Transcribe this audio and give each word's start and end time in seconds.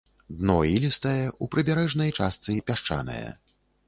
Дно 0.37 0.53
ілістае, 0.75 1.25
у 1.45 1.47
прыбярэжнай 1.55 2.09
частцы 2.19 2.57
пясчанае. 2.71 3.23